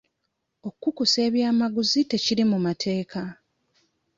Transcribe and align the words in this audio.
Okukusa 0.67 1.17
ebyamaguzi 1.27 1.99
tekiri 2.11 2.43
mu 2.51 2.57
mateeka. 2.65 3.21